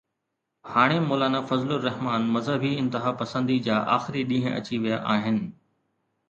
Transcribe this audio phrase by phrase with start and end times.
[0.73, 5.39] هاڻي مولانا فضل الرحمان مذهبي انتهاپسندي جا آخري ڏينهن اچي ويا آهن